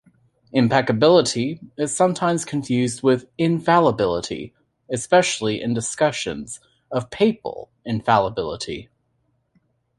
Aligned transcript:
Impeccability 0.51 1.59
is 1.77 1.95
sometimes 1.95 2.43
confused 2.43 3.03
with 3.03 3.29
infallibility, 3.37 4.51
especially 4.89 5.61
in 5.61 5.75
discussions 5.75 6.59
of 6.89 7.11
papal 7.11 7.69
infallibility. 7.85 8.89